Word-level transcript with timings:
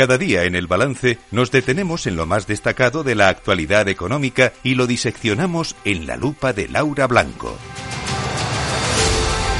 Cada 0.00 0.16
día 0.16 0.44
en 0.44 0.54
el 0.54 0.66
balance 0.66 1.18
nos 1.30 1.50
detenemos 1.50 2.06
en 2.06 2.16
lo 2.16 2.24
más 2.24 2.46
destacado 2.46 3.04
de 3.04 3.14
la 3.14 3.28
actualidad 3.28 3.86
económica 3.86 4.54
y 4.62 4.74
lo 4.74 4.86
diseccionamos 4.86 5.76
en 5.84 6.06
la 6.06 6.16
lupa 6.16 6.54
de 6.54 6.68
Laura 6.68 7.06
Blanco. 7.06 7.54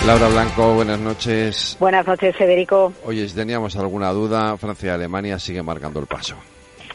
Laura 0.06 0.29
Blanco, 0.29 0.72
buenas 0.72 0.99
noches. 0.99 1.76
Buenas 1.79 2.06
noches, 2.06 2.35
Federico. 2.35 2.95
Oye, 3.04 3.29
si 3.29 3.35
teníamos 3.35 3.76
alguna 3.76 4.13
duda, 4.13 4.56
Francia 4.56 4.87
y 4.87 4.95
Alemania 4.95 5.38
siguen 5.38 5.67
marcando 5.67 6.01
el 6.01 6.06
paso. 6.06 6.37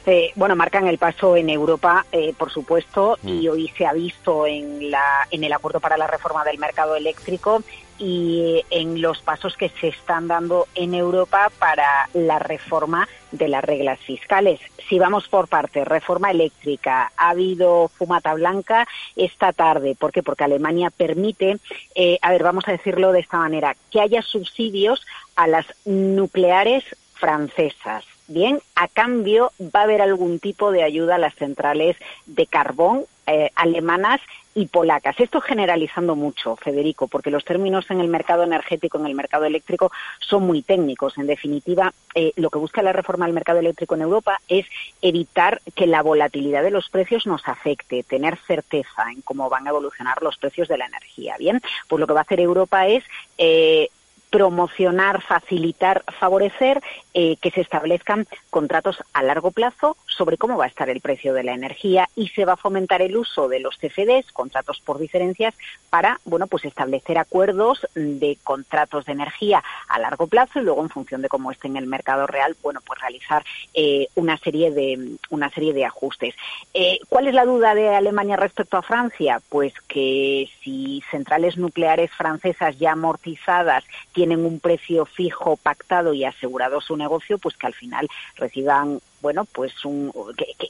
Eh, 0.07 0.31
bueno, 0.33 0.55
marcan 0.55 0.87
el 0.87 0.97
paso 0.97 1.37
en 1.37 1.49
Europa, 1.51 2.03
eh, 2.11 2.33
por 2.35 2.51
supuesto, 2.51 3.19
y 3.23 3.47
mm. 3.47 3.51
hoy 3.51 3.71
se 3.77 3.85
ha 3.85 3.93
visto 3.93 4.47
en, 4.47 4.89
la, 4.89 5.27
en 5.29 5.43
el 5.43 5.53
acuerdo 5.53 5.79
para 5.79 5.97
la 5.97 6.07
reforma 6.07 6.43
del 6.43 6.57
mercado 6.57 6.95
eléctrico 6.95 7.63
y 7.97 8.63
en 8.69 9.01
los 9.01 9.21
pasos 9.21 9.55
que 9.55 9.69
se 9.69 9.89
están 9.89 10.27
dando 10.27 10.67
en 10.75 10.93
Europa 10.93 11.51
para 11.59 12.09
la 12.13 12.39
reforma 12.39 13.07
de 13.31 13.47
las 13.47 13.63
reglas 13.63 13.99
fiscales. 13.99 14.59
Si 14.89 14.99
vamos 14.99 15.27
por 15.27 15.47
parte, 15.47 15.85
reforma 15.85 16.31
eléctrica, 16.31 17.11
ha 17.17 17.29
habido 17.29 17.89
fumata 17.89 18.33
blanca 18.33 18.87
esta 19.15 19.53
tarde. 19.53 19.95
¿Por 19.95 20.11
qué? 20.11 20.23
Porque 20.23 20.43
Alemania 20.43 20.89
permite, 20.89 21.57
eh, 21.95 22.17
a 22.21 22.31
ver, 22.31 22.43
vamos 22.43 22.67
a 22.67 22.71
decirlo 22.71 23.11
de 23.11 23.21
esta 23.21 23.37
manera, 23.37 23.75
que 23.91 24.01
haya 24.01 24.21
subsidios 24.21 25.05
a 25.35 25.47
las 25.47 25.65
nucleares 25.85 26.83
francesas. 27.13 28.05
Bien, 28.27 28.59
a 28.75 28.87
cambio 28.87 29.51
va 29.61 29.81
a 29.81 29.83
haber 29.83 30.01
algún 30.01 30.39
tipo 30.39 30.71
de 30.71 30.83
ayuda 30.83 31.15
a 31.15 31.19
las 31.19 31.35
centrales 31.35 31.95
de 32.25 32.47
carbón 32.47 33.05
eh, 33.27 33.51
alemanas 33.55 34.19
y 34.55 34.67
polacas. 34.67 35.19
Esto 35.19 35.41
generalizando 35.41 36.15
mucho, 36.15 36.55
Federico, 36.55 37.07
porque 37.07 37.29
los 37.29 37.43
términos 37.43 37.85
en 37.89 37.99
el 37.99 38.07
mercado 38.07 38.43
energético, 38.43 38.97
en 38.97 39.05
el 39.05 39.13
mercado 39.13 39.43
eléctrico, 39.43 39.91
son 40.19 40.43
muy 40.43 40.61
técnicos. 40.61 41.17
En 41.17 41.27
definitiva, 41.27 41.93
eh, 42.15 42.31
lo 42.37 42.49
que 42.49 42.57
busca 42.57 42.81
la 42.81 42.93
reforma 42.93 43.25
del 43.25 43.35
mercado 43.35 43.59
eléctrico 43.59 43.95
en 43.95 44.01
Europa 44.01 44.39
es 44.47 44.65
evitar 45.01 45.61
que 45.75 45.87
la 45.87 46.01
volatilidad 46.01 46.63
de 46.63 46.71
los 46.71 46.89
precios 46.89 47.27
nos 47.27 47.45
afecte, 47.47 48.03
tener 48.03 48.37
certeza 48.47 49.11
en 49.11 49.21
cómo 49.21 49.49
van 49.49 49.67
a 49.67 49.71
evolucionar 49.71 50.23
los 50.23 50.37
precios 50.37 50.69
de 50.69 50.77
la 50.77 50.85
energía. 50.85 51.35
Bien, 51.37 51.61
pues 51.89 51.99
lo 51.99 52.07
que 52.07 52.13
va 52.13 52.21
a 52.21 52.23
hacer 52.23 52.39
Europa 52.39 52.87
es 52.87 53.03
eh, 53.37 53.89
promocionar, 54.29 55.21
facilitar, 55.21 56.03
favorecer 56.19 56.81
eh, 57.17 57.37
que 57.41 57.49
se 57.49 57.61
establezcan 57.61 58.27
contratos 58.49 58.97
a 59.13 59.23
largo 59.23 59.51
plazo 59.51 59.95
sobre 60.05 60.37
cómo 60.37 60.57
va 60.57 60.65
a 60.65 60.67
estar 60.67 60.89
el 60.89 60.99
precio 60.99 61.33
de 61.33 61.45
la 61.45 61.53
energía 61.53 62.09
y 62.13 62.27
se 62.27 62.43
va 62.43 62.53
a 62.53 62.57
fomentar 62.57 63.01
el 63.01 63.15
uso 63.15 63.47
de 63.47 63.61
los 63.61 63.77
CFDs, 63.77 64.33
contratos 64.33 64.81
por 64.81 64.99
diferencias, 64.99 65.53
para 65.89 66.19
bueno 66.25 66.47
pues 66.47 66.65
establecer 66.65 67.17
acuerdos 67.17 67.87
de 67.95 68.37
contratos 68.43 69.05
de 69.05 69.13
energía 69.13 69.63
a 69.87 69.97
largo 69.97 70.27
plazo 70.27 70.59
y 70.59 70.63
luego 70.63 70.81
en 70.81 70.89
función 70.89 71.21
de 71.21 71.29
cómo 71.29 71.51
esté 71.51 71.69
en 71.69 71.77
el 71.77 71.87
mercado 71.87 72.27
real, 72.27 72.57
bueno 72.61 72.81
pues 72.85 72.99
realizar 72.99 73.45
eh, 73.73 74.09
una 74.15 74.37
serie 74.37 74.71
de 74.71 75.17
una 75.29 75.49
serie 75.51 75.73
de 75.73 75.85
ajustes. 75.85 76.35
Eh, 76.73 76.99
¿Cuál 77.07 77.27
es 77.27 77.33
la 77.33 77.45
duda 77.45 77.75
de 77.75 77.95
Alemania 77.95 78.35
respecto 78.35 78.75
a 78.75 78.81
Francia? 78.81 79.41
Pues 79.47 79.73
que 79.87 80.49
si 80.61 81.01
centrales 81.11 81.55
nucleares 81.55 82.11
francesas 82.11 82.77
ya 82.77 82.91
amortizadas 82.91 83.85
tienen 84.11 84.45
un 84.45 84.59
precio 84.59 85.05
fijo 85.05 85.55
pactado 85.55 86.13
y 86.13 86.25
asegurado 86.25 86.81
su 86.81 86.97
negocio, 87.05 87.37
pues 87.37 87.55
que 87.57 87.67
al 87.67 87.73
final 87.73 88.07
reciban 88.35 88.99
bueno, 89.21 89.45
pues 89.45 89.73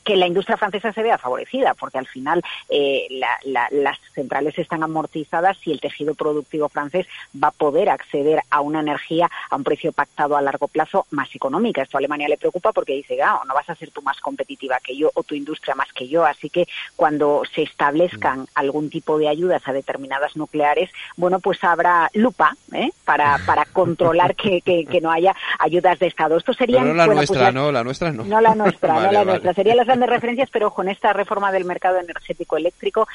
que, 0.03 0.15
la 0.15 0.27
industria 0.27 0.57
francesa 0.57 0.93
se 0.93 1.03
vea 1.03 1.17
favorecida, 1.17 1.73
porque 1.73 1.97
al 1.97 2.07
final 2.07 2.41
eh, 2.69 3.07
las 3.43 3.99
centrales 4.13 4.57
están 4.57 4.83
amortizadas 4.83 5.57
y 5.65 5.71
el 5.71 5.81
tejido 5.81 6.15
productivo 6.15 6.69
francés 6.69 7.07
va 7.41 7.49
a 7.49 7.51
poder 7.51 7.89
acceder 7.89 8.41
a 8.49 8.61
una 8.61 8.79
energía 8.79 9.29
a 9.49 9.55
un 9.55 9.63
precio 9.63 9.91
pactado 9.91 10.38
a 10.38 10.41
largo 10.41 10.67
plazo 10.67 11.05
más 11.11 11.33
económica. 11.35 11.81
Esto 11.81 11.97
a 11.97 11.99
Alemania 11.99 12.29
le 12.29 12.38
preocupa 12.38 12.71
porque 12.71 12.93
dice, 12.93 13.21
ah, 13.21 13.41
no 13.47 13.53
vas 13.53 13.69
a 13.69 13.75
ser 13.75 13.91
tú 13.91 14.01
más 14.01 14.19
competitiva 14.19 14.79
que 14.83 14.95
yo 14.95 15.11
o 15.13 15.23
tu 15.23 15.35
industria 15.35 15.75
más 15.75 15.91
que 15.93 16.07
yo. 16.07 16.25
Así 16.25 16.50
que 16.50 16.67
cuando 16.95 17.44
se 17.53 17.63
establezcan 17.63 18.41
mm. 18.41 18.47
algún 18.56 18.89
tipo 18.89 19.17
de 19.17 19.27
ayudas 19.27 19.67
a 19.67 19.73
determinadas 19.73 20.35
nucleares, 20.35 20.89
bueno, 21.17 21.39
pues 21.39 21.63
habrá 21.63 22.09
lupa 22.13 22.56
¿eh? 22.72 22.91
para, 23.03 23.39
para 23.45 23.66
controlar 23.73 24.35
que, 24.35 24.62
no 25.01 25.12
haya 25.12 25.35
ayudas 25.59 26.00
de 26.00 26.07
Estado. 26.07 26.38
Esto 26.38 26.53
sería... 26.53 26.81
no 26.81 26.94
la 26.94 27.07
nuestra, 27.07 27.41
pues 27.41 27.53
no, 27.53 27.72
la 27.72 27.83
nuestra 27.83 28.12
no 28.12 28.44
la 28.50 28.56
nuestra, 28.56 28.94
no 29.00 29.11
la 29.11 29.25
nuestra. 29.25 29.53
Serían 29.53 29.78
las 29.78 29.88
grandes 29.88 30.09
referencias, 30.09 30.50
pero 30.51 30.72
con 30.72 30.89
esta 30.89 31.13
reforma 31.13 31.51
del 31.51 31.66
mercado 31.66 32.00
energético 32.00 32.57
eléctrico 32.57 33.07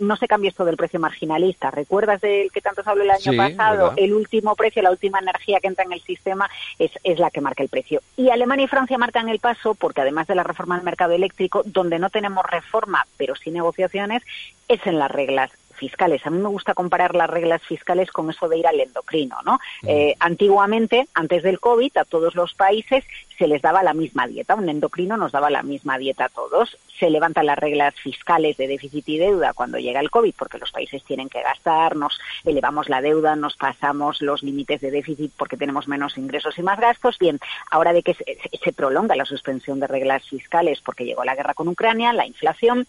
no, 0.00 0.16
se 0.16 0.28
cambia 0.28 0.50
esto 0.50 0.64
del 0.64 0.76
precio 0.76 1.00
marginalista. 1.00 1.70
¿Recuerdas 1.70 2.20
del 2.20 2.50
que 2.50 2.60
tanto 2.60 2.82
se 2.82 2.90
habló 2.90 3.04
el 3.04 3.10
año 3.10 3.36
pasado? 3.36 3.92
El 3.96 4.14
último 4.14 4.54
precio, 4.54 4.82
la 4.82 4.90
última 4.90 5.18
energía 5.18 5.60
que 5.60 5.68
entra 5.68 5.84
en 5.84 5.92
el 5.92 6.02
sistema 6.02 6.48
es, 6.78 6.90
es 7.04 7.18
la 7.18 7.30
que 7.30 7.40
marca 7.40 7.62
el 7.62 7.68
precio. 7.68 8.00
Y 8.16 8.30
Alemania 8.30 8.64
y 8.64 8.68
Francia 8.68 8.98
marcan 8.98 9.28
el 9.28 9.38
paso 9.38 9.74
porque 9.74 10.00
además 10.00 10.26
de 10.26 10.34
la 10.34 10.42
reforma 10.42 10.76
del 10.76 10.84
mercado 10.84 11.12
eléctrico, 11.12 11.62
donde 11.64 11.98
no 11.98 12.10
tenemos 12.10 12.44
reforma, 12.46 13.06
pero 13.16 13.34
sí 13.34 13.50
negociaciones, 13.50 14.22
es 14.68 14.84
en 14.86 14.98
las 14.98 15.10
reglas 15.10 15.50
fiscales. 15.76 16.26
A 16.26 16.30
mí 16.30 16.38
me 16.38 16.48
gusta 16.48 16.74
comparar 16.74 17.14
las 17.14 17.30
reglas 17.30 17.62
fiscales 17.62 18.10
con 18.10 18.30
eso 18.30 18.48
de 18.48 18.58
ir 18.58 18.66
al 18.66 18.80
endocrino, 18.80 19.36
¿no? 19.44 19.58
Eh, 19.86 20.14
antiguamente, 20.20 21.06
antes 21.14 21.42
del 21.42 21.60
COVID, 21.60 21.96
a 21.98 22.04
todos 22.04 22.34
los 22.34 22.54
países 22.54 23.04
se 23.38 23.46
les 23.46 23.62
daba 23.62 23.82
la 23.82 23.94
misma 23.94 24.26
dieta. 24.26 24.54
Un 24.54 24.68
endocrino 24.68 25.16
nos 25.16 25.32
daba 25.32 25.50
la 25.50 25.62
misma 25.62 25.98
dieta 25.98 26.26
a 26.26 26.28
todos. 26.28 26.78
Se 26.98 27.10
levantan 27.10 27.46
las 27.46 27.58
reglas 27.58 27.94
fiscales 27.94 28.56
de 28.56 28.66
déficit 28.66 29.08
y 29.08 29.18
deuda 29.18 29.52
cuando 29.52 29.78
llega 29.78 30.00
el 30.00 30.10
COVID, 30.10 30.34
porque 30.38 30.58
los 30.58 30.72
países 30.72 31.04
tienen 31.04 31.28
que 31.28 31.42
gastar, 31.42 31.96
nos 31.96 32.18
elevamos 32.44 32.88
la 32.88 33.02
deuda, 33.02 33.36
nos 33.36 33.56
pasamos 33.56 34.22
los 34.22 34.42
límites 34.42 34.80
de 34.80 34.90
déficit 34.90 35.32
porque 35.36 35.56
tenemos 35.56 35.88
menos 35.88 36.16
ingresos 36.16 36.58
y 36.58 36.62
más 36.62 36.80
gastos. 36.80 37.18
Bien, 37.18 37.38
ahora 37.70 37.92
de 37.92 38.02
que 38.02 38.14
se 38.14 38.72
prolonga 38.72 39.16
la 39.16 39.24
suspensión 39.24 39.80
de 39.80 39.86
reglas 39.86 40.26
fiscales 40.26 40.80
porque 40.80 41.04
llegó 41.04 41.24
la 41.24 41.34
guerra 41.34 41.54
con 41.54 41.68
Ucrania, 41.68 42.12
la 42.12 42.26
inflación, 42.26 42.86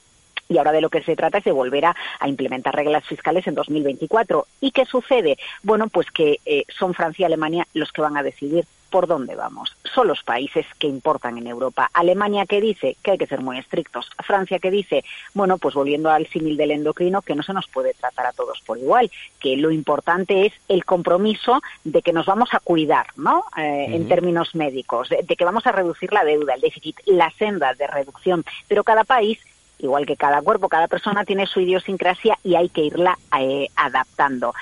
y 0.49 0.57
ahora 0.57 0.71
de 0.71 0.81
lo 0.81 0.89
que 0.89 1.03
se 1.03 1.15
trata 1.15 1.39
es 1.39 1.43
de 1.43 1.51
volver 1.51 1.85
a, 1.85 1.95
implementar 2.25 2.75
reglas 2.75 3.05
fiscales 3.05 3.47
en 3.47 3.55
2024. 3.55 4.47
¿Y 4.59 4.71
qué 4.71 4.85
sucede? 4.85 5.37
Bueno, 5.63 5.87
pues 5.87 6.11
que 6.11 6.39
eh, 6.45 6.65
son 6.77 6.93
Francia 6.93 7.23
y 7.23 7.25
Alemania 7.25 7.67
los 7.73 7.91
que 7.91 8.01
van 8.01 8.17
a 8.17 8.23
decidir 8.23 8.65
por 8.89 9.07
dónde 9.07 9.35
vamos. 9.35 9.75
Son 9.93 10.07
los 10.07 10.23
países 10.23 10.65
que 10.79 10.87
importan 10.87 11.37
en 11.37 11.47
Europa. 11.47 11.89
Alemania 11.93 12.45
que 12.45 12.61
dice 12.61 12.95
que 13.03 13.11
hay 13.11 13.17
que 13.17 13.27
ser 13.27 13.41
muy 13.41 13.57
estrictos. 13.57 14.09
Francia 14.23 14.59
que 14.59 14.71
dice, 14.71 15.03
bueno, 15.33 15.57
pues 15.57 15.75
volviendo 15.75 16.09
al 16.09 16.27
símil 16.27 16.57
del 16.57 16.71
endocrino, 16.71 17.21
que 17.21 17.35
no 17.35 17.43
se 17.43 17.53
nos 17.53 17.67
puede 17.67 17.93
tratar 17.93 18.27
a 18.27 18.33
todos 18.33 18.61
por 18.61 18.77
igual, 18.77 19.11
que 19.39 19.57
lo 19.57 19.71
importante 19.71 20.45
es 20.45 20.53
el 20.67 20.85
compromiso 20.85 21.61
de 21.83 22.01
que 22.01 22.13
nos 22.13 22.25
vamos 22.25 22.49
a 22.53 22.59
cuidar, 22.59 23.07
¿no? 23.15 23.45
Eh, 23.57 23.87
en 23.89 24.07
términos 24.07 24.55
médicos, 24.55 25.09
de, 25.09 25.35
que 25.35 25.45
vamos 25.45 25.67
a 25.67 25.71
reducir 25.71 26.13
la 26.13 26.23
deuda, 26.23 26.53
el 26.53 26.61
déficit, 26.61 26.99
la 27.05 27.31
senda 27.31 27.73
de 27.73 27.87
reducción. 27.87 28.45
Pero 28.67 28.83
cada 28.83 29.03
país 29.03 29.39
igual 29.79 30.05
que 30.05 30.17
cada 30.17 30.41
cuerpo, 30.41 30.69
cada 30.69 30.87
persona 30.87 31.25
tiene 31.25 31.47
su 31.47 31.59
idiosincrasia 31.59 32.37
y 32.43 32.55
hay 32.55 32.69
que 32.69 32.81
irla 32.81 33.17
eh, 33.39 33.67
adaptando. 33.75 34.53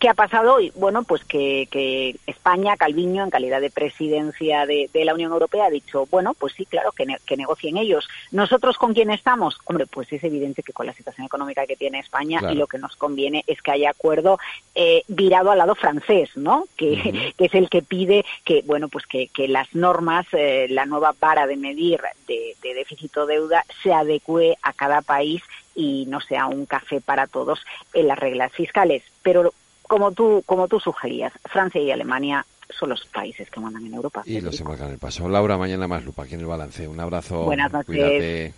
¿Qué 0.00 0.08
ha 0.08 0.14
pasado 0.14 0.54
hoy? 0.54 0.72
Bueno, 0.76 1.02
pues 1.02 1.26
que, 1.26 2.16
España, 2.26 2.78
Calviño, 2.78 3.22
en 3.22 3.28
calidad 3.28 3.60
de 3.60 3.70
presidencia 3.70 4.64
de, 4.64 4.88
la 4.94 5.12
Unión 5.12 5.30
Europea, 5.30 5.66
ha 5.66 5.70
dicho, 5.70 6.06
bueno, 6.10 6.32
pues 6.32 6.54
sí, 6.54 6.64
claro, 6.64 6.92
que, 6.92 7.36
negocien 7.36 7.76
ellos. 7.76 8.08
¿Nosotros 8.32 8.78
con 8.78 8.94
quién 8.94 9.10
estamos? 9.10 9.58
Hombre, 9.66 9.86
pues 9.86 10.10
es 10.10 10.24
evidente 10.24 10.62
que 10.62 10.72
con 10.72 10.86
la 10.86 10.94
situación 10.94 11.26
económica 11.26 11.66
que 11.66 11.76
tiene 11.76 11.98
España 11.98 12.40
y 12.50 12.54
lo 12.54 12.66
que 12.66 12.78
nos 12.78 12.96
conviene 12.96 13.44
es 13.46 13.60
que 13.60 13.72
haya 13.72 13.90
acuerdo 13.90 14.38
eh, 14.74 15.02
virado 15.06 15.50
al 15.50 15.58
lado 15.58 15.74
francés, 15.74 16.30
¿no? 16.34 16.64
Que, 16.78 17.34
es 17.36 17.54
el 17.54 17.68
que 17.68 17.82
pide 17.82 18.24
que, 18.46 18.62
bueno, 18.64 18.88
pues 18.88 19.04
que, 19.06 19.28
las 19.48 19.74
normas, 19.74 20.26
eh, 20.32 20.66
la 20.70 20.86
nueva 20.86 21.14
vara 21.20 21.46
de 21.46 21.58
medir 21.58 22.00
de, 22.26 22.56
de 22.62 22.72
déficit 22.72 23.14
o 23.18 23.26
deuda 23.26 23.66
se 23.82 23.92
adecue 23.92 24.56
a 24.62 24.72
cada 24.72 25.02
país 25.02 25.42
y 25.74 26.06
no 26.06 26.20
sea 26.20 26.46
un 26.46 26.64
café 26.66 27.00
para 27.00 27.26
todos 27.26 27.60
en 27.92 28.08
las 28.08 28.18
reglas 28.18 28.52
fiscales. 28.52 29.02
Pero 29.22 29.52
como 29.90 30.12
tú, 30.12 30.44
como 30.46 30.68
tú 30.68 30.78
sugerías, 30.78 31.32
Francia 31.46 31.80
y 31.80 31.90
Alemania 31.90 32.46
son 32.68 32.90
los 32.90 33.04
países 33.06 33.50
que 33.50 33.58
mandan 33.58 33.84
en 33.84 33.94
Europa. 33.94 34.22
Y 34.24 34.40
los 34.40 34.54
se 34.54 34.62
marcan 34.62 34.88
el 34.92 34.98
paso. 34.98 35.28
Laura, 35.28 35.58
mañana 35.58 35.88
más 35.88 36.04
lupa 36.04 36.22
aquí 36.22 36.34
en 36.34 36.40
el 36.42 36.46
balance. 36.46 36.86
Un 36.86 37.00
abrazo. 37.00 37.42
Buenas 37.42 37.72
noches. 37.72 38.54